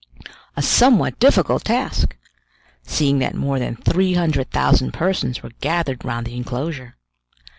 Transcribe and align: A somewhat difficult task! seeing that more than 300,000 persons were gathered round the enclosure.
A 0.57 0.63
somewhat 0.63 1.19
difficult 1.19 1.65
task! 1.65 2.17
seeing 2.81 3.19
that 3.19 3.35
more 3.35 3.59
than 3.59 3.75
300,000 3.75 4.91
persons 4.91 5.43
were 5.43 5.51
gathered 5.61 6.03
round 6.03 6.25
the 6.25 6.35
enclosure. 6.35 6.95